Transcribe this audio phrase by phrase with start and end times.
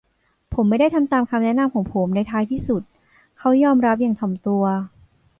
[0.53, 2.81] ผมไม่ได้ทำตามคำแนะนำของผมในท้ายที่สุด
[3.37, 4.63] เขายอมรับอย่างถ่อมตัว